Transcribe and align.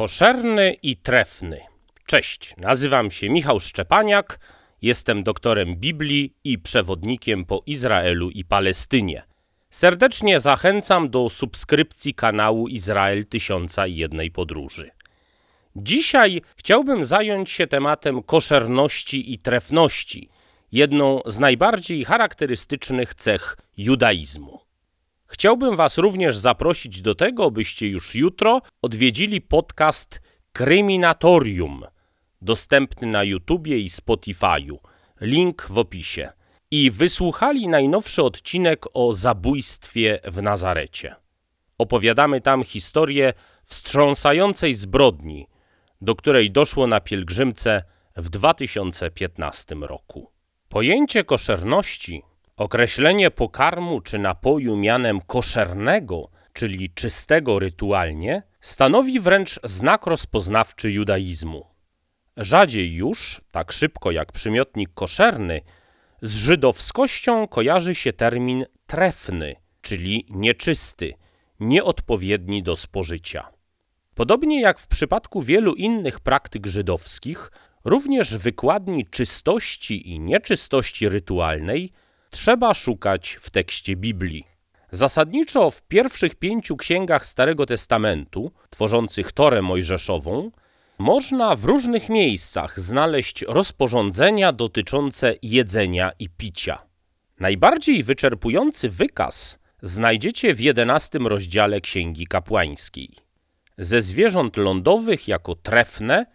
Koszerny 0.00 0.76
i 0.82 0.96
trefny. 0.96 1.60
Cześć, 2.06 2.54
nazywam 2.56 3.10
się 3.10 3.30
Michał 3.30 3.60
Szczepaniak, 3.60 4.38
jestem 4.82 5.22
doktorem 5.22 5.76
Biblii 5.76 6.34
i 6.44 6.58
przewodnikiem 6.58 7.44
po 7.44 7.60
Izraelu 7.66 8.30
i 8.30 8.44
Palestynie. 8.44 9.22
Serdecznie 9.70 10.40
zachęcam 10.40 11.10
do 11.10 11.28
subskrypcji 11.28 12.14
kanału 12.14 12.68
Izrael 12.68 13.26
Tysiąca 13.26 13.86
i 13.86 13.96
Jednej 13.96 14.30
Podróży. 14.30 14.90
Dzisiaj 15.76 16.42
chciałbym 16.56 17.04
zająć 17.04 17.50
się 17.50 17.66
tematem 17.66 18.22
koszerności 18.22 19.32
i 19.32 19.38
trefności, 19.38 20.28
jedną 20.72 21.20
z 21.26 21.38
najbardziej 21.38 22.04
charakterystycznych 22.04 23.14
cech 23.14 23.56
judaizmu. 23.76 24.69
Chciałbym 25.32 25.76
Was 25.76 25.98
również 25.98 26.36
zaprosić 26.36 27.02
do 27.02 27.14
tego, 27.14 27.50
byście 27.50 27.88
już 27.88 28.14
jutro 28.14 28.60
odwiedzili 28.82 29.40
podcast 29.40 30.20
Kryminatorium, 30.52 31.84
dostępny 32.42 33.08
na 33.08 33.24
YouTubie 33.24 33.78
i 33.78 33.88
Spotify'u. 33.88 34.76
Link 35.20 35.66
w 35.70 35.78
opisie. 35.78 36.32
I 36.70 36.90
wysłuchali 36.90 37.68
najnowszy 37.68 38.22
odcinek 38.22 38.86
o 38.94 39.14
zabójstwie 39.14 40.20
w 40.24 40.42
Nazarecie. 40.42 41.14
Opowiadamy 41.78 42.40
tam 42.40 42.64
historię 42.64 43.32
wstrząsającej 43.64 44.74
zbrodni, 44.74 45.46
do 46.00 46.14
której 46.14 46.50
doszło 46.50 46.86
na 46.86 47.00
pielgrzymce 47.00 47.84
w 48.16 48.28
2015 48.28 49.74
roku. 49.74 50.30
Pojęcie 50.68 51.24
koszerności 51.24 52.22
Określenie 52.60 53.30
pokarmu 53.30 54.00
czy 54.00 54.18
napoju 54.18 54.76
mianem 54.76 55.20
koszernego, 55.20 56.30
czyli 56.52 56.90
czystego 56.90 57.58
rytualnie, 57.58 58.42
stanowi 58.60 59.20
wręcz 59.20 59.60
znak 59.64 60.06
rozpoznawczy 60.06 60.92
judaizmu. 60.92 61.66
Rzadziej 62.36 62.92
już, 62.94 63.40
tak 63.50 63.72
szybko 63.72 64.10
jak 64.10 64.32
przymiotnik 64.32 64.90
koszerny, 64.94 65.60
z 66.22 66.36
żydowskością 66.36 67.48
kojarzy 67.48 67.94
się 67.94 68.12
termin 68.12 68.66
trefny, 68.86 69.56
czyli 69.80 70.26
nieczysty, 70.30 71.14
nieodpowiedni 71.60 72.62
do 72.62 72.76
spożycia. 72.76 73.48
Podobnie 74.14 74.60
jak 74.60 74.78
w 74.80 74.88
przypadku 74.88 75.42
wielu 75.42 75.74
innych 75.74 76.20
praktyk 76.20 76.66
żydowskich, 76.66 77.52
również 77.84 78.36
wykładni 78.36 79.06
czystości 79.06 80.10
i 80.10 80.20
nieczystości 80.20 81.08
rytualnej 81.08 81.92
trzeba 82.30 82.74
szukać 82.74 83.38
w 83.40 83.50
tekście 83.50 83.96
Biblii. 83.96 84.44
Zasadniczo 84.90 85.70
w 85.70 85.82
pierwszych 85.82 86.34
pięciu 86.34 86.76
księgach 86.76 87.26
Starego 87.26 87.66
Testamentu, 87.66 88.52
tworzących 88.70 89.32
Torę 89.32 89.62
Mojżeszową, 89.62 90.50
można 90.98 91.56
w 91.56 91.64
różnych 91.64 92.08
miejscach 92.08 92.80
znaleźć 92.80 93.42
rozporządzenia 93.42 94.52
dotyczące 94.52 95.34
jedzenia 95.42 96.12
i 96.18 96.28
picia. 96.28 96.78
Najbardziej 97.40 98.02
wyczerpujący 98.02 98.88
wykaz 98.88 99.58
znajdziecie 99.82 100.54
w 100.54 100.60
jedenastym 100.60 101.26
rozdziale 101.26 101.80
Księgi 101.80 102.26
Kapłańskiej. 102.26 103.10
Ze 103.78 104.02
zwierząt 104.02 104.56
lądowych 104.56 105.28
jako 105.28 105.54
trefne 105.54 106.26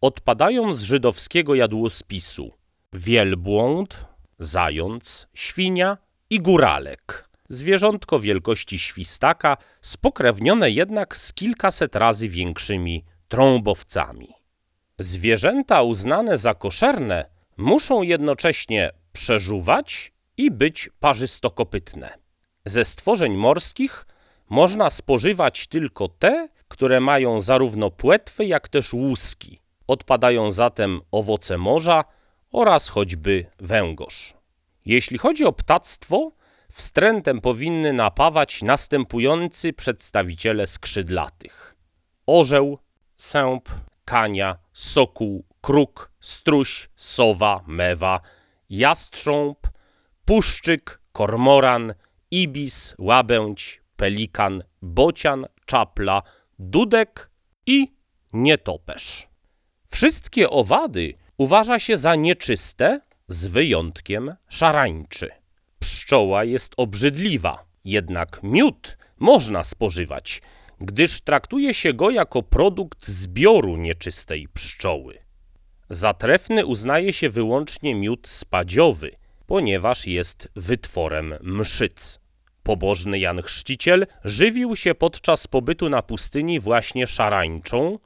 odpadają 0.00 0.74
z 0.74 0.82
żydowskiego 0.82 1.54
jadłospisu 1.54 2.52
wielbłąd, 2.92 4.04
zając, 4.38 5.28
świnia 5.34 5.98
i 6.30 6.40
góralek. 6.40 7.28
Zwierzątko 7.48 8.20
wielkości 8.20 8.78
świstaka, 8.78 9.56
spokrewnione 9.80 10.70
jednak 10.70 11.16
z 11.16 11.32
kilkaset 11.32 11.96
razy 11.96 12.28
większymi 12.28 13.04
trąbowcami. 13.28 14.28
Zwierzęta 14.98 15.82
uznane 15.82 16.36
za 16.36 16.54
koszerne 16.54 17.28
muszą 17.56 18.02
jednocześnie 18.02 18.90
przeżuwać 19.12 20.12
i 20.36 20.50
być 20.50 20.90
parzystokopytne. 21.00 22.18
Ze 22.64 22.84
stworzeń 22.84 23.36
morskich 23.36 24.06
można 24.48 24.90
spożywać 24.90 25.66
tylko 25.66 26.08
te, 26.08 26.48
które 26.68 27.00
mają 27.00 27.40
zarówno 27.40 27.90
płetwy, 27.90 28.44
jak 28.44 28.68
też 28.68 28.92
łuski. 28.92 29.60
Odpadają 29.86 30.50
zatem 30.50 31.00
owoce 31.10 31.58
morza 31.58 32.04
oraz 32.52 32.88
choćby 32.88 33.46
węgorz. 33.58 34.34
Jeśli 34.84 35.18
chodzi 35.18 35.44
o 35.44 35.52
ptactwo, 35.52 36.32
wstrętem 36.72 37.40
powinny 37.40 37.92
napawać 37.92 38.62
następujący 38.62 39.72
przedstawiciele 39.72 40.66
skrzydlatych: 40.66 41.76
orzeł, 42.26 42.78
sęp, 43.16 43.68
kania, 44.04 44.58
sokół, 44.72 45.44
kruk, 45.60 46.10
struś, 46.20 46.88
sowa, 46.96 47.64
mewa, 47.66 48.20
jastrząb, 48.70 49.58
puszczyk, 50.24 51.00
kormoran, 51.12 51.94
ibis, 52.30 52.94
łabędź, 52.98 53.82
pelikan, 53.96 54.62
bocian, 54.82 55.46
czapla, 55.66 56.22
dudek 56.58 57.30
i 57.66 57.94
nietoperz. 58.32 59.28
Wszystkie 59.86 60.50
owady 60.50 61.14
uważa 61.38 61.78
się 61.78 61.98
za 61.98 62.14
nieczyste, 62.14 63.00
z 63.28 63.46
wyjątkiem 63.46 64.34
szarańczy. 64.48 65.30
Pszczoła 65.78 66.44
jest 66.44 66.74
obrzydliwa, 66.76 67.64
jednak 67.84 68.40
miód 68.42 68.98
można 69.18 69.64
spożywać, 69.64 70.42
gdyż 70.80 71.20
traktuje 71.20 71.74
się 71.74 71.94
go 71.94 72.10
jako 72.10 72.42
produkt 72.42 73.08
zbioru 73.08 73.76
nieczystej 73.76 74.48
pszczoły. 74.54 75.18
Za 75.90 76.14
trefny 76.14 76.66
uznaje 76.66 77.12
się 77.12 77.30
wyłącznie 77.30 77.94
miód 77.94 78.28
spadziowy, 78.28 79.10
ponieważ 79.46 80.06
jest 80.06 80.48
wytworem 80.56 81.34
mszyc. 81.42 82.20
Pobożny 82.62 83.18
Jan 83.18 83.42
Chrzciciel 83.42 84.06
żywił 84.24 84.76
się 84.76 84.94
podczas 84.94 85.46
pobytu 85.46 85.88
na 85.88 86.02
pustyni 86.02 86.60
właśnie 86.60 87.06
szarańczą, 87.06 87.98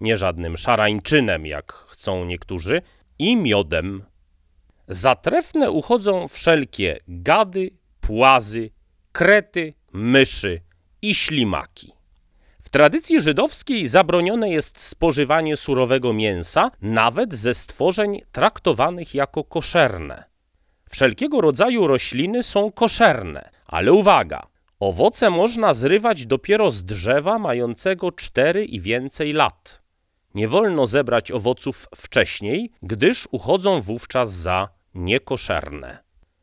nie 0.00 0.16
żadnym 0.16 0.56
szarańczynem, 0.56 1.46
jak 1.46 1.83
chcą 2.04 2.24
niektórzy, 2.24 2.82
i 3.18 3.36
miodem. 3.36 4.04
Za 4.88 5.14
trefne 5.14 5.70
uchodzą 5.70 6.28
wszelkie 6.28 6.98
gady, 7.08 7.70
płazy, 8.00 8.70
krety, 9.12 9.74
myszy 9.92 10.60
i 11.02 11.14
ślimaki. 11.14 11.92
W 12.62 12.68
tradycji 12.70 13.20
żydowskiej 13.20 13.88
zabronione 13.88 14.50
jest 14.50 14.80
spożywanie 14.80 15.56
surowego 15.56 16.12
mięsa, 16.12 16.70
nawet 16.82 17.34
ze 17.34 17.54
stworzeń 17.54 18.20
traktowanych 18.32 19.14
jako 19.14 19.44
koszerne. 19.44 20.24
Wszelkiego 20.90 21.40
rodzaju 21.40 21.86
rośliny 21.86 22.42
są 22.42 22.72
koszerne, 22.72 23.50
ale 23.66 23.92
uwaga, 23.92 24.42
owoce 24.80 25.30
można 25.30 25.74
zrywać 25.74 26.26
dopiero 26.26 26.70
z 26.70 26.84
drzewa 26.84 27.38
mającego 27.38 28.12
4 28.12 28.64
i 28.64 28.80
więcej 28.80 29.32
lat. 29.32 29.83
Nie 30.34 30.48
wolno 30.48 30.86
zebrać 30.86 31.30
owoców 31.30 31.88
wcześniej, 31.96 32.72
gdyż 32.82 33.28
uchodzą 33.30 33.80
wówczas 33.80 34.32
za 34.32 34.68
niekoszerne. 34.94 35.98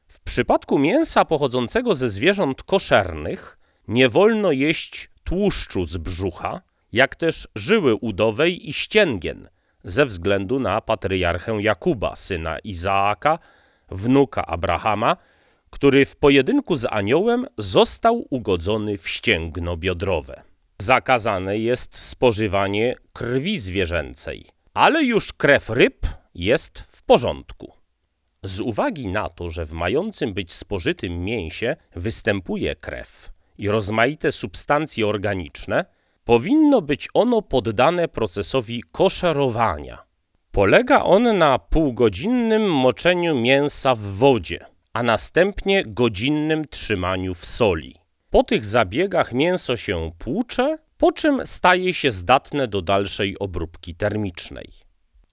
W 0.07 0.19
przypadku 0.19 0.79
mięsa 0.79 1.25
pochodzącego 1.25 1.95
ze 1.95 2.09
zwierząt 2.09 2.63
koszernych 2.63 3.57
nie 3.87 4.09
wolno 4.09 4.51
jeść 4.51 5.09
tłuszczu 5.23 5.85
z 5.85 5.97
brzucha, 5.97 6.61
jak 6.91 7.15
też 7.15 7.47
żyły 7.55 7.95
udowej 7.95 8.69
i 8.69 8.73
ścięgien, 8.73 9.49
ze 9.83 10.05
względu 10.05 10.59
na 10.59 10.81
patriarchę 10.81 11.57
Jakuba, 11.61 12.15
syna 12.15 12.59
Izaaka, 12.59 13.37
wnuka 13.91 14.45
Abrahama, 14.45 15.17
który 15.69 16.05
w 16.05 16.15
pojedynku 16.15 16.75
z 16.75 16.85
aniołem 16.85 17.47
został 17.57 18.25
ugodzony 18.29 18.97
w 18.97 19.09
ścięgno 19.09 19.77
biodrowe. 19.77 20.50
Zakazane 20.81 21.57
jest 21.57 21.97
spożywanie 21.97 22.95
krwi 23.13 23.59
zwierzęcej, 23.59 24.45
ale 24.73 25.03
już 25.03 25.33
krew 25.33 25.69
ryb 25.69 26.07
jest 26.35 26.79
w 26.79 27.03
porządku. 27.03 27.73
Z 28.43 28.59
uwagi 28.59 29.07
na 29.07 29.29
to, 29.29 29.49
że 29.49 29.65
w 29.65 29.71
mającym 29.71 30.33
być 30.33 30.53
spożytym 30.53 31.23
mięsie 31.23 31.75
występuje 31.95 32.75
krew 32.75 33.29
i 33.57 33.69
rozmaite 33.69 34.31
substancje 34.31 35.07
organiczne, 35.07 35.85
powinno 36.23 36.81
być 36.81 37.07
ono 37.13 37.41
poddane 37.41 38.07
procesowi 38.07 38.83
koszerowania. 38.91 40.03
Polega 40.51 41.03
on 41.03 41.37
na 41.37 41.59
półgodzinnym 41.59 42.71
moczeniu 42.73 43.35
mięsa 43.35 43.95
w 43.95 44.01
wodzie, 44.01 44.65
a 44.93 45.03
następnie 45.03 45.83
godzinnym 45.85 46.65
trzymaniu 46.65 47.33
w 47.33 47.45
soli. 47.45 48.00
Po 48.31 48.43
tych 48.43 48.65
zabiegach 48.65 49.33
mięso 49.33 49.77
się 49.77 50.11
płucze, 50.17 50.77
po 50.97 51.11
czym 51.11 51.41
staje 51.45 51.93
się 51.93 52.11
zdatne 52.11 52.67
do 52.67 52.81
dalszej 52.81 53.39
obróbki 53.39 53.95
termicznej. 53.95 54.69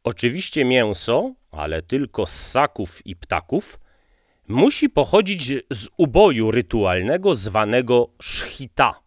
Oczywiście 0.05 0.65
mięso, 0.65 1.35
ale 1.51 1.83
tylko 1.83 2.27
z 2.27 2.33
ssaków 2.33 3.07
i 3.07 3.17
ptaków, 3.17 3.81
musi 4.49 4.91
pochodzić 4.91 5.53
z 5.71 5.89
uboju 5.97 6.51
rytualnego 6.51 7.35
zwanego 7.35 8.11
szchita. 8.23 9.01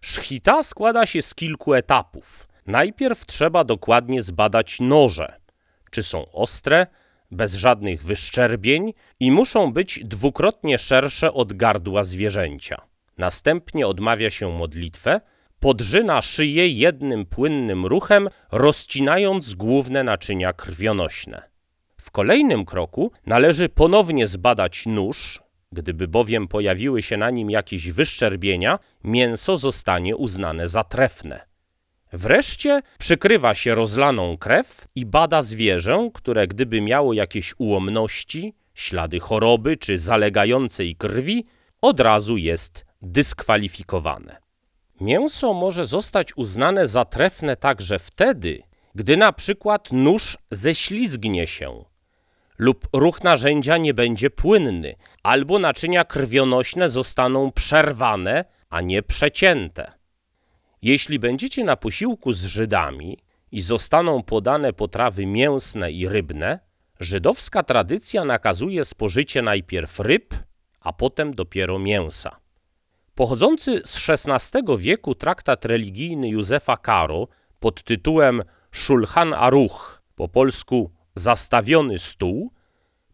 Szchita 0.00 0.62
składa 0.62 1.06
się 1.06 1.22
z 1.22 1.34
kilku 1.34 1.74
etapów. 1.74 2.48
najpierw 2.66 3.26
trzeba 3.26 3.64
dokładnie 3.64 4.22
zbadać 4.22 4.80
noże. 4.80 5.40
Czy 5.90 6.02
są 6.02 6.32
ostre, 6.32 6.86
bez 7.30 7.54
żadnych 7.54 8.02
wyszczerbień 8.04 8.92
i 9.20 9.32
muszą 9.32 9.72
być 9.72 10.00
dwukrotnie 10.04 10.78
szersze 10.78 11.32
od 11.32 11.52
gardła 11.52 12.04
zwierzęcia. 12.04 12.91
Następnie 13.18 13.86
odmawia 13.86 14.30
się 14.30 14.52
modlitwę, 14.52 15.20
podrzyna 15.60 16.22
szyję 16.22 16.68
jednym 16.68 17.24
płynnym 17.24 17.86
ruchem, 17.86 18.28
rozcinając 18.52 19.54
główne 19.54 20.04
naczynia 20.04 20.52
krwionośne. 20.52 21.42
W 22.00 22.10
kolejnym 22.10 22.64
kroku 22.64 23.12
należy 23.26 23.68
ponownie 23.68 24.26
zbadać 24.26 24.86
nóż, 24.86 25.40
gdyby 25.72 26.08
bowiem 26.08 26.48
pojawiły 26.48 27.02
się 27.02 27.16
na 27.16 27.30
nim 27.30 27.50
jakieś 27.50 27.90
wyszczerbienia, 27.90 28.78
mięso 29.04 29.58
zostanie 29.58 30.16
uznane 30.16 30.68
za 30.68 30.84
trefne. 30.84 31.40
Wreszcie 32.12 32.82
przykrywa 32.98 33.54
się 33.54 33.74
rozlaną 33.74 34.36
krew 34.36 34.86
i 34.94 35.06
bada 35.06 35.42
zwierzę, 35.42 36.10
które 36.14 36.46
gdyby 36.46 36.80
miało 36.80 37.12
jakieś 37.12 37.54
ułomności, 37.58 38.54
ślady 38.74 39.20
choroby 39.20 39.76
czy 39.76 39.98
zalegającej 39.98 40.96
krwi, 40.96 41.44
od 41.80 42.00
razu 42.00 42.36
jest 42.36 42.91
dyskwalifikowane. 43.02 44.36
Mięso 45.00 45.54
może 45.54 45.84
zostać 45.84 46.36
uznane 46.36 46.86
za 46.86 47.04
trefne 47.04 47.56
także 47.56 47.98
wtedy, 47.98 48.62
gdy 48.94 49.16
na 49.16 49.32
przykład 49.32 49.92
nóż 49.92 50.38
ześlizgnie 50.50 51.46
się 51.46 51.84
lub 52.62 52.88
ruch 52.92 53.24
narzędzia 53.24 53.76
nie 53.76 53.94
będzie 53.94 54.30
płynny, 54.30 54.94
albo 55.22 55.58
naczynia 55.58 56.04
krwionośne 56.04 56.88
zostaną 56.88 57.52
przerwane, 57.52 58.44
a 58.70 58.80
nie 58.80 59.02
przecięte. 59.02 59.92
Jeśli 60.82 61.18
będziecie 61.18 61.64
na 61.64 61.76
posiłku 61.76 62.32
z 62.32 62.44
Żydami 62.44 63.18
i 63.52 63.60
zostaną 63.60 64.22
podane 64.22 64.72
potrawy 64.72 65.26
mięsne 65.26 65.92
i 65.92 66.08
rybne, 66.08 66.58
żydowska 67.00 67.62
tradycja 67.62 68.24
nakazuje 68.24 68.84
spożycie 68.84 69.42
najpierw 69.42 70.00
ryb, 70.00 70.34
a 70.80 70.92
potem 70.92 71.34
dopiero 71.34 71.78
mięsa. 71.78 72.41
Pochodzący 73.14 73.82
z 73.84 74.10
XVI 74.10 74.62
wieku 74.78 75.14
traktat 75.14 75.64
religijny 75.64 76.28
Józefa 76.28 76.76
Karo 76.76 77.28
pod 77.60 77.84
tytułem 77.84 78.42
Shulchan 78.72 79.34
Aruch, 79.34 80.02
po 80.14 80.28
polsku 80.28 80.90
zastawiony 81.14 81.98
stół, 81.98 82.52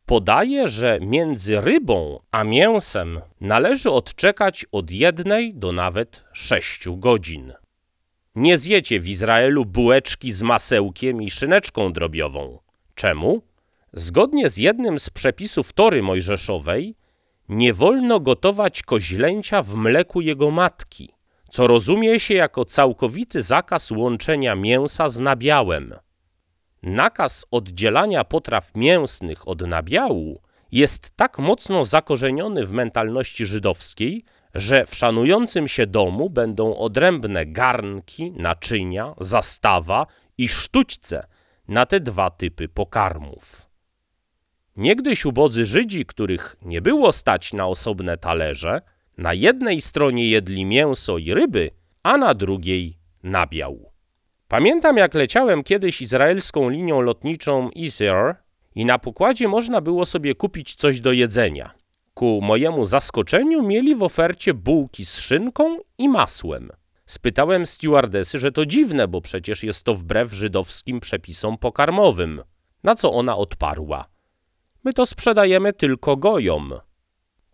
podaje, 0.06 0.68
że 0.68 0.98
między 1.00 1.60
rybą 1.60 2.18
a 2.30 2.44
mięsem 2.44 3.20
należy 3.40 3.90
odczekać 3.90 4.66
od 4.72 4.90
jednej 4.90 5.54
do 5.54 5.72
nawet 5.72 6.24
sześciu 6.32 6.96
godzin. 6.96 7.52
Nie 8.34 8.58
zjecie 8.58 9.00
w 9.00 9.08
Izraelu 9.08 9.64
bułeczki 9.64 10.32
z 10.32 10.42
masełkiem 10.42 11.22
i 11.22 11.30
szyneczką 11.30 11.92
drobiową. 11.92 12.58
Czemu? 12.94 13.42
Zgodnie 13.92 14.48
z 14.48 14.56
jednym 14.56 14.98
z 14.98 15.10
przepisów 15.10 15.72
Tory 15.72 16.02
Mojżeszowej, 16.02 16.94
nie 17.48 17.72
wolno 17.72 18.20
gotować 18.20 18.82
koźlęcia 18.82 19.62
w 19.62 19.74
mleku 19.74 20.20
jego 20.20 20.50
matki, 20.50 21.10
co 21.50 21.66
rozumie 21.66 22.20
się 22.20 22.34
jako 22.34 22.64
całkowity 22.64 23.42
zakaz 23.42 23.90
łączenia 23.90 24.54
mięsa 24.54 25.08
z 25.08 25.20
nabiałem. 25.20 25.94
Nakaz 26.82 27.46
oddzielania 27.50 28.24
potraw 28.24 28.70
mięsnych 28.74 29.48
od 29.48 29.60
nabiału 29.60 30.42
jest 30.72 31.16
tak 31.16 31.38
mocno 31.38 31.84
zakorzeniony 31.84 32.66
w 32.66 32.72
mentalności 32.72 33.46
żydowskiej, 33.46 34.24
że 34.54 34.86
w 34.86 34.94
szanującym 34.94 35.68
się 35.68 35.86
domu 35.86 36.30
będą 36.30 36.76
odrębne 36.76 37.46
garnki, 37.46 38.32
naczynia, 38.32 39.14
zastawa 39.20 40.06
i 40.38 40.48
sztućce 40.48 41.26
na 41.68 41.86
te 41.86 42.00
dwa 42.00 42.30
typy 42.30 42.68
pokarmów. 42.68 43.67
Niegdyś 44.78 45.24
ubodzy 45.24 45.66
Żydzi, 45.66 46.06
których 46.06 46.56
nie 46.62 46.82
było 46.82 47.12
stać 47.12 47.52
na 47.52 47.66
osobne 47.66 48.18
talerze, 48.18 48.80
na 49.16 49.34
jednej 49.34 49.80
stronie 49.80 50.28
jedli 50.30 50.64
mięso 50.64 51.18
i 51.18 51.34
ryby, 51.34 51.70
a 52.02 52.18
na 52.18 52.34
drugiej 52.34 52.98
nabiał. 53.22 53.92
Pamiętam, 54.48 54.96
jak 54.96 55.14
leciałem 55.14 55.62
kiedyś 55.62 56.02
izraelską 56.02 56.68
linią 56.68 57.00
lotniczą 57.00 57.70
Easyr 57.82 58.34
i 58.74 58.84
na 58.84 58.98
pokładzie 58.98 59.48
można 59.48 59.80
było 59.80 60.04
sobie 60.04 60.34
kupić 60.34 60.74
coś 60.74 61.00
do 61.00 61.12
jedzenia. 61.12 61.74
Ku 62.14 62.40
mojemu 62.42 62.84
zaskoczeniu 62.84 63.62
mieli 63.62 63.94
w 63.94 64.02
ofercie 64.02 64.54
bułki 64.54 65.06
z 65.06 65.18
szynką 65.18 65.78
i 65.98 66.08
masłem. 66.08 66.70
Spytałem 67.06 67.66
stewardesy, 67.66 68.38
że 68.38 68.52
to 68.52 68.66
dziwne, 68.66 69.08
bo 69.08 69.20
przecież 69.20 69.64
jest 69.64 69.84
to 69.84 69.94
wbrew 69.94 70.32
żydowskim 70.32 71.00
przepisom 71.00 71.58
pokarmowym. 71.58 72.42
Na 72.84 72.94
co 72.94 73.12
ona 73.12 73.36
odparła: 73.36 74.17
My 74.84 74.92
to 74.92 75.06
sprzedajemy 75.06 75.72
tylko 75.72 76.16
gojom. 76.16 76.74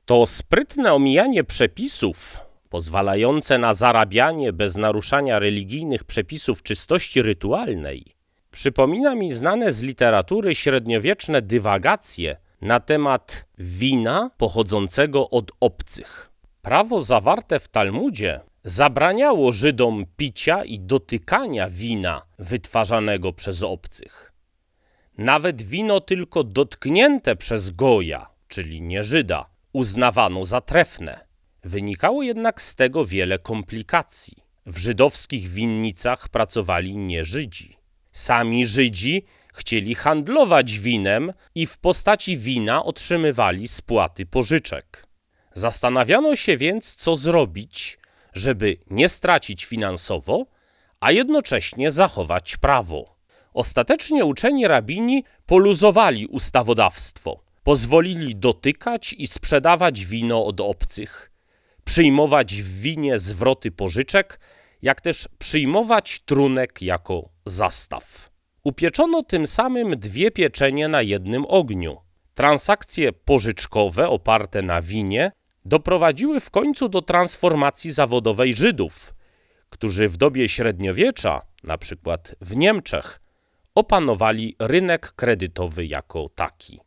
To 0.05 0.27
sprytne 0.27 0.93
omijanie 0.93 1.45
przepisów, 1.45 2.37
pozwalające 2.69 3.59
na 3.59 3.75
zarabianie 3.75 4.53
bez 4.53 4.77
naruszania 4.77 5.39
religijnych 5.39 6.05
przepisów 6.05 6.63
czystości 6.63 7.23
rytualnej, 7.23 8.05
przypomina 8.51 9.15
mi 9.15 9.33
znane 9.33 9.73
z 9.73 9.83
literatury 9.83 10.55
średniowieczne 10.55 11.43
dywagacje 11.43 12.37
na 12.61 12.81
temat 12.81 13.45
wina 13.59 14.31
pochodzącego 14.39 15.31
od 15.31 15.53
obcych. 15.61 16.31
Prawo 16.63 17.03
zawarte 17.03 17.61
w 17.61 17.69
Talmudzie 17.69 18.41
zabraniało 18.65 19.53
Żydom 19.53 20.05
picia 20.17 20.65
i 20.65 20.81
dotykania 20.81 21.71
wina 21.71 22.23
wytwarzanego 22.39 23.33
przez 23.33 23.63
obcych. 23.63 24.34
Nawet 25.19 25.63
wino 25.63 26.01
tylko 26.01 26.45
dotknięte 26.45 27.37
przez 27.37 27.71
Goja, 27.71 28.27
czyli 28.49 28.83
nie 28.83 29.05
Żyda, 29.05 29.47
uznawano 29.73 30.45
za 30.45 30.61
trefne. 30.61 31.27
Wynikało 31.65 32.23
jednak 32.23 32.63
z 32.63 32.75
tego 32.75 33.05
wiele 33.05 33.39
komplikacji. 33.39 34.37
W 34.67 34.79
żydowskich 34.79 35.49
winnicach 35.49 36.29
pracowali 36.29 36.97
nie 36.97 37.25
Żydzi. 37.25 37.77
Sami 38.13 38.67
Żydzi 38.67 39.25
chcieli 39.55 39.95
handlować 39.95 40.79
winem 40.79 41.33
i 41.55 41.67
w 41.67 41.79
postaci 41.79 42.39
wina 42.39 42.85
otrzymywali 42.85 43.69
spłaty 43.69 44.27
pożyczek. 44.27 45.07
Zastanawiano 45.55 46.37
się 46.37 46.57
więc, 46.57 46.95
co 46.95 47.17
zrobić, 47.17 47.99
żeby 48.33 48.77
nie 48.91 49.09
stracić 49.09 49.65
finansowo, 49.65 50.47
a 51.01 51.13
jednocześnie 51.13 51.93
zachować 51.93 52.57
prawo. 52.57 53.14
Ostatecznie 53.55 54.25
uczeni 54.25 54.69
rabini 54.69 55.25
poluzowali 55.47 56.27
ustawodawstwo, 56.27 57.43
pozwolili 57.63 58.37
dotykać 58.37 59.13
i 59.19 59.27
sprzedawać 59.27 60.05
wino 60.05 60.47
od 60.47 60.61
obcych, 60.61 61.31
przyjmować 61.85 62.55
w 62.55 62.81
winie 62.81 63.19
zwroty 63.19 63.71
pożyczek, 63.71 64.41
jak 64.83 65.01
też 65.01 65.29
przyjmować 65.39 66.21
trunek 66.21 66.83
jako 66.83 67.29
zastaw. 67.47 68.31
Upieczono 68.65 69.23
tym 69.23 69.47
samym 69.47 69.91
dwie 69.99 70.31
pieczenie 70.31 70.89
na 70.89 71.03
jednym 71.03 71.45
ogniu. 71.49 71.97
Transakcje 72.35 73.13
pożyczkowe 73.13 74.09
oparte 74.09 74.63
na 74.63 74.83
winie 74.83 75.33
doprowadziły 75.65 76.41
w 76.41 76.51
końcu 76.51 76.89
do 76.89 77.03
transformacji 77.03 77.91
zawodowej 77.91 78.55
Żydów, 78.55 79.15
którzy 79.71 80.09
w 80.09 80.17
dobie 80.17 80.49
średniowiecza, 80.49 81.43
na 81.65 81.79
przykład 81.79 82.35
w 82.41 82.57
Niemczech, 82.57 83.21
opanowali 83.75 84.57
rynek 84.59 85.13
kredytowy 85.13 85.87
jako 85.87 86.29
taki. 86.35 86.81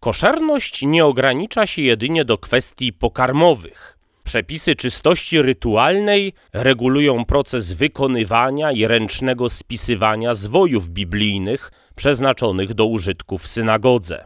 Koszerność 0.00 0.82
nie 0.82 1.04
ogranicza 1.04 1.66
się 1.66 1.82
jedynie 1.82 2.24
do 2.24 2.38
kwestii 2.38 2.92
pokarmowych. 2.92 3.98
Przepisy 4.24 4.74
czystości 4.74 5.42
rytualnej 5.42 6.32
regulują 6.52 7.24
proces 7.24 7.72
wykonywania 7.72 8.72
i 8.72 8.86
ręcznego 8.86 9.48
spisywania 9.48 10.34
zwojów 10.34 10.88
biblijnych 10.88 11.72
przeznaczonych 11.94 12.74
do 12.74 12.86
użytku 12.86 13.38
w 13.38 13.48
synagodze. 13.48 14.24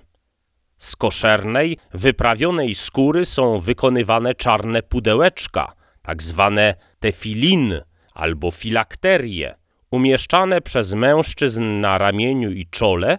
Z 0.78 0.96
koszernej, 0.96 1.78
wyprawionej 1.94 2.74
skóry 2.74 3.26
są 3.26 3.58
wykonywane 3.58 4.34
czarne 4.34 4.82
pudełeczka, 4.82 5.72
tak 6.02 6.22
zwane 6.22 6.74
tefilin 7.00 7.80
albo 8.14 8.50
filakterie, 8.50 9.54
umieszczane 9.90 10.60
przez 10.60 10.94
mężczyzn 10.94 11.80
na 11.80 11.98
ramieniu 11.98 12.50
i 12.50 12.66
czole, 12.70 13.18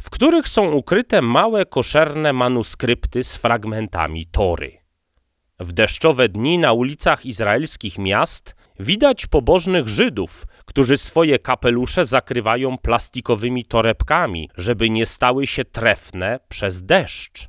w 0.00 0.10
których 0.10 0.48
są 0.48 0.70
ukryte 0.70 1.22
małe 1.22 1.66
koszerne 1.66 2.32
manuskrypty 2.32 3.24
z 3.24 3.36
fragmentami 3.36 4.26
Tory. 4.26 4.78
W 5.60 5.72
deszczowe 5.72 6.28
dni 6.28 6.58
na 6.58 6.72
ulicach 6.72 7.26
izraelskich 7.26 7.98
miast 7.98 8.56
widać 8.80 9.26
pobożnych 9.26 9.88
Żydów, 9.88 10.46
którzy 10.64 10.98
swoje 10.98 11.38
kapelusze 11.38 12.04
zakrywają 12.04 12.78
plastikowymi 12.78 13.64
torebkami, 13.64 14.50
żeby 14.56 14.90
nie 14.90 15.06
stały 15.06 15.46
się 15.46 15.64
trefne 15.64 16.40
przez 16.48 16.82
deszcz. 16.82 17.48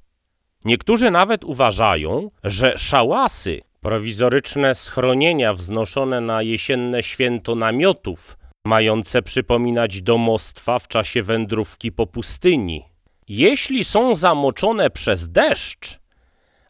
Niektórzy 0.65 1.11
nawet 1.11 1.43
uważają, 1.43 2.31
że 2.43 2.77
szałasy, 2.77 3.61
prowizoryczne 3.81 4.75
schronienia 4.75 5.53
wznoszone 5.53 6.21
na 6.21 6.41
jesienne 6.41 7.03
święto 7.03 7.55
namiotów, 7.55 8.37
mające 8.69 9.21
przypominać 9.21 10.01
domostwa 10.01 10.79
w 10.79 10.87
czasie 10.87 11.23
wędrówki 11.23 11.91
po 11.91 12.07
pustyni. 12.07 12.85
Jeśli 13.27 13.83
są 13.83 14.15
zamoczone 14.15 14.89
przez 14.89 15.29
deszcz, 15.29 15.99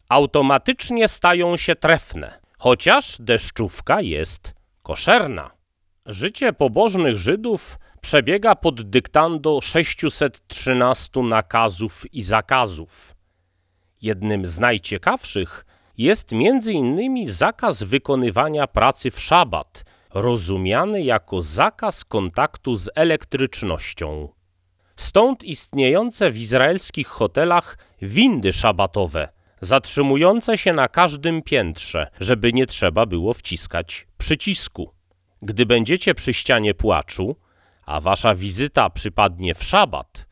automatycznie 0.08 1.08
stają 1.08 1.56
się 1.56 1.76
trefne, 1.76 2.40
chociaż 2.58 3.16
deszczówka 3.20 4.00
jest 4.00 4.54
koszerna. 4.82 5.50
Życie 6.06 6.52
pobożnych 6.52 7.16
Żydów 7.16 7.78
przebiega 8.00 8.54
pod 8.54 8.90
dyktando 8.90 9.60
613 9.60 11.20
nakazów 11.20 12.14
i 12.14 12.22
zakazów. 12.22 13.14
Jednym 14.02 14.46
z 14.46 14.58
najciekawszych 14.58 15.66
jest 15.98 16.32
między 16.32 16.72
innymi 16.72 17.28
zakaz 17.28 17.82
wykonywania 17.82 18.66
pracy 18.66 19.10
w 19.10 19.20
szabat, 19.20 19.84
rozumiany 20.14 21.02
jako 21.02 21.42
zakaz 21.42 22.04
kontaktu 22.04 22.76
z 22.76 22.90
elektrycznością. 22.94 24.28
Stąd 24.96 25.44
istniejące 25.44 26.30
w 26.30 26.38
izraelskich 26.38 27.06
hotelach 27.06 27.78
windy 28.02 28.52
szabatowe, 28.52 29.28
zatrzymujące 29.60 30.58
się 30.58 30.72
na 30.72 30.88
każdym 30.88 31.42
piętrze, 31.42 32.10
żeby 32.20 32.52
nie 32.52 32.66
trzeba 32.66 33.06
było 33.06 33.34
wciskać 33.34 34.06
przycisku. 34.18 34.90
Gdy 35.42 35.66
będziecie 35.66 36.14
przy 36.14 36.34
ścianie 36.34 36.74
płaczu, 36.74 37.36
a 37.86 38.00
wasza 38.00 38.34
wizyta 38.34 38.90
przypadnie 38.90 39.54
w 39.54 39.64
szabat, 39.64 40.26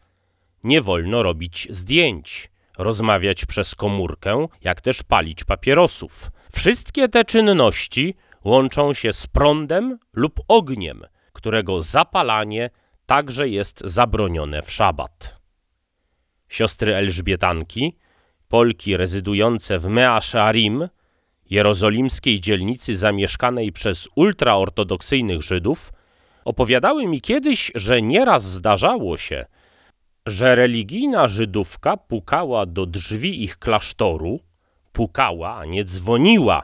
nie 0.64 0.82
wolno 0.82 1.22
robić 1.22 1.68
zdjęć, 1.70 2.50
rozmawiać 2.78 3.44
przez 3.44 3.74
komórkę, 3.74 4.46
jak 4.60 4.80
też 4.80 5.02
palić 5.02 5.44
papierosów. 5.44 6.30
Wszystkie 6.52 7.08
te 7.08 7.24
czynności 7.24 8.14
łączą 8.48 8.92
się 8.92 9.12
z 9.12 9.26
prądem 9.26 9.98
lub 10.12 10.40
ogniem, 10.48 11.02
którego 11.32 11.80
zapalanie 11.80 12.70
także 13.06 13.48
jest 13.48 13.80
zabronione 13.84 14.62
w 14.62 14.70
szabat. 14.70 15.38
Siostry 16.48 16.94
Elżbietanki, 16.94 17.96
Polki 18.48 18.96
rezydujące 18.96 19.78
w 19.78 19.86
Mea 19.86 20.20
Shearim, 20.20 20.88
jerozolimskiej 21.50 22.40
dzielnicy 22.40 22.96
zamieszkanej 22.96 23.72
przez 23.72 24.08
ultraortodoksyjnych 24.14 25.42
Żydów, 25.42 25.92
opowiadały 26.44 27.06
mi 27.06 27.20
kiedyś, 27.20 27.72
że 27.74 28.02
nieraz 28.02 28.44
zdarzało 28.44 29.16
się, 29.16 29.46
że 30.26 30.54
religijna 30.54 31.28
Żydówka 31.28 31.96
pukała 31.96 32.66
do 32.66 32.86
drzwi 32.86 33.42
ich 33.42 33.58
klasztoru, 33.58 34.40
pukała, 34.92 35.56
a 35.56 35.64
nie 35.64 35.84
dzwoniła, 35.84 36.62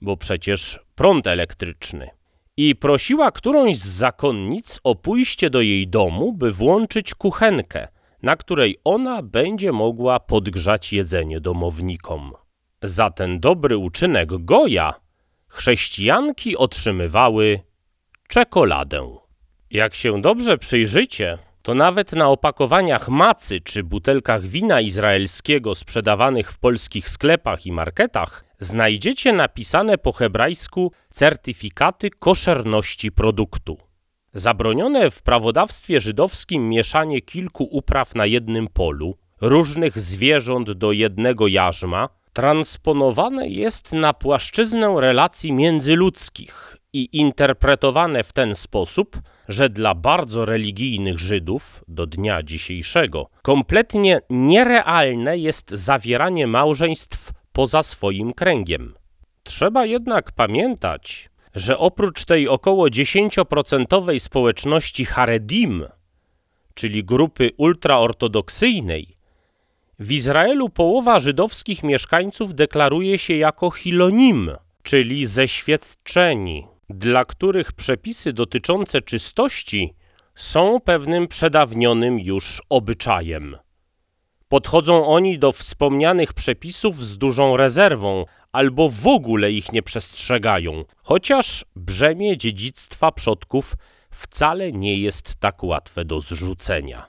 bo 0.00 0.16
przecież 0.16 0.85
prąd 0.96 1.26
elektryczny, 1.26 2.10
i 2.56 2.76
prosiła 2.76 3.30
którąś 3.30 3.78
z 3.78 3.86
zakonnic 3.86 4.80
o 4.84 4.94
pójście 4.94 5.50
do 5.50 5.60
jej 5.60 5.88
domu, 5.88 6.32
by 6.32 6.50
włączyć 6.50 7.14
kuchenkę, 7.14 7.88
na 8.22 8.36
której 8.36 8.76
ona 8.84 9.22
będzie 9.22 9.72
mogła 9.72 10.20
podgrzać 10.20 10.92
jedzenie 10.92 11.40
domownikom. 11.40 12.32
Za 12.82 13.10
ten 13.10 13.40
dobry 13.40 13.76
uczynek 13.76 14.44
Goja 14.44 14.94
chrześcijanki 15.48 16.56
otrzymywały 16.56 17.60
czekoladę. 18.28 19.16
Jak 19.70 19.94
się 19.94 20.22
dobrze 20.22 20.58
przyjrzycie, 20.58 21.38
to 21.62 21.74
nawet 21.74 22.12
na 22.12 22.28
opakowaniach 22.28 23.08
macy 23.08 23.60
czy 23.60 23.84
butelkach 23.84 24.46
wina 24.46 24.80
izraelskiego 24.80 25.74
sprzedawanych 25.74 26.52
w 26.52 26.58
polskich 26.58 27.08
sklepach 27.08 27.66
i 27.66 27.72
marketach 27.72 28.45
znajdziecie 28.58 29.32
napisane 29.32 29.98
po 29.98 30.12
hebrajsku 30.12 30.92
certyfikaty 31.10 32.10
koszerności 32.10 33.12
produktu. 33.12 33.78
Zabronione 34.34 35.10
w 35.10 35.22
prawodawstwie 35.22 36.00
żydowskim 36.00 36.68
mieszanie 36.68 37.20
kilku 37.20 37.64
upraw 37.64 38.14
na 38.14 38.26
jednym 38.26 38.68
polu, 38.68 39.18
różnych 39.40 40.00
zwierząt 40.00 40.72
do 40.72 40.92
jednego 40.92 41.46
jarzma, 41.46 42.08
transponowane 42.32 43.48
jest 43.48 43.92
na 43.92 44.12
płaszczyznę 44.12 44.94
relacji 44.98 45.52
międzyludzkich 45.52 46.76
i 46.92 47.08
interpretowane 47.12 48.24
w 48.24 48.32
ten 48.32 48.54
sposób, 48.54 49.20
że 49.48 49.68
dla 49.68 49.94
bardzo 49.94 50.44
religijnych 50.44 51.18
Żydów 51.18 51.84
do 51.88 52.06
dnia 52.06 52.42
dzisiejszego 52.42 53.30
kompletnie 53.42 54.20
nierealne 54.30 55.38
jest 55.38 55.70
zawieranie 55.70 56.46
małżeństw 56.46 57.32
poza 57.56 57.82
swoim 57.82 58.32
kręgiem. 58.32 58.94
Trzeba 59.42 59.86
jednak 59.86 60.32
pamiętać, 60.32 61.30
że 61.54 61.78
oprócz 61.78 62.24
tej 62.24 62.48
około 62.48 62.86
10% 62.86 64.18
społeczności 64.18 65.04
Haredim, 65.04 65.84
czyli 66.74 67.04
grupy 67.04 67.50
ultraortodoksyjnej, 67.56 69.16
w 69.98 70.12
Izraelu 70.12 70.68
połowa 70.68 71.20
żydowskich 71.20 71.82
mieszkańców 71.82 72.54
deklaruje 72.54 73.18
się 73.18 73.36
jako 73.36 73.70
Hilonim, 73.70 74.50
czyli 74.82 75.26
zeświadczeni, 75.26 76.66
dla 76.90 77.24
których 77.24 77.72
przepisy 77.72 78.32
dotyczące 78.32 79.00
czystości 79.00 79.94
są 80.34 80.80
pewnym 80.80 81.28
przedawnionym 81.28 82.20
już 82.20 82.62
obyczajem. 82.68 83.56
Podchodzą 84.48 85.06
oni 85.06 85.38
do 85.38 85.52
wspomnianych 85.52 86.32
przepisów 86.32 87.06
z 87.06 87.18
dużą 87.18 87.56
rezerwą, 87.56 88.24
albo 88.52 88.88
w 88.88 89.06
ogóle 89.06 89.52
ich 89.52 89.72
nie 89.72 89.82
przestrzegają, 89.82 90.84
chociaż 91.02 91.64
brzemię 91.76 92.36
dziedzictwa 92.36 93.12
przodków 93.12 93.74
wcale 94.10 94.72
nie 94.72 94.96
jest 94.98 95.36
tak 95.36 95.64
łatwe 95.64 96.04
do 96.04 96.20
zrzucenia. 96.20 97.06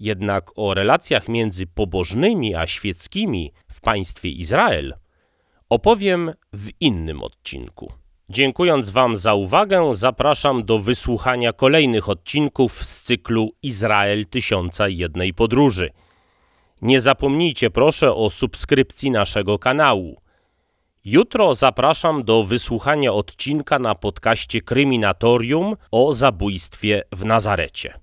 Jednak 0.00 0.50
o 0.56 0.74
relacjach 0.74 1.28
między 1.28 1.66
pobożnymi 1.66 2.54
a 2.54 2.66
świeckimi 2.66 3.52
w 3.72 3.80
państwie 3.80 4.28
Izrael 4.28 4.94
opowiem 5.68 6.32
w 6.52 6.68
innym 6.80 7.22
odcinku. 7.22 7.92
Dziękując 8.30 8.90
Wam 8.90 9.16
za 9.16 9.34
uwagę, 9.34 9.90
zapraszam 9.94 10.64
do 10.64 10.78
wysłuchania 10.78 11.52
kolejnych 11.52 12.08
odcinków 12.08 12.72
z 12.84 13.02
cyklu 13.02 13.50
Izrael 13.62 14.26
Tysiąca 14.26 14.88
Jednej 14.88 15.34
Podróży. 15.34 15.90
Nie 16.82 17.00
zapomnijcie 17.00 17.70
proszę 17.70 18.14
o 18.14 18.30
subskrypcji 18.30 19.10
naszego 19.10 19.58
kanału. 19.58 20.20
Jutro 21.04 21.54
zapraszam 21.54 22.24
do 22.24 22.44
wysłuchania 22.44 23.12
odcinka 23.12 23.78
na 23.78 23.94
podcaście 23.94 24.60
Kryminatorium 24.60 25.76
o 25.90 26.12
zabójstwie 26.12 27.02
w 27.12 27.24
Nazarecie. 27.24 27.94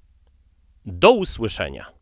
Do 0.85 1.11
usłyszenia. 1.11 1.94